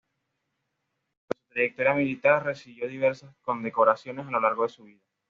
Por 1.27 1.37
su 1.37 1.49
trayectoria 1.53 1.93
militar 1.93 2.43
recibió 2.43 2.87
diversas 2.87 3.35
condecoraciones 3.43 4.25
a 4.25 4.31
lo 4.31 4.39
largo 4.41 4.63
de 4.63 4.69
su 4.69 4.85
vida. 4.85 5.03